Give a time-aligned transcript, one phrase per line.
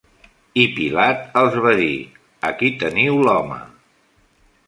[0.61, 1.91] I Pilat els va dir:
[2.51, 3.59] "Aquí teniu l'home!".